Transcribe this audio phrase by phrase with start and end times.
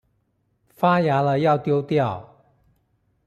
[0.71, 2.27] 發芽了要丟掉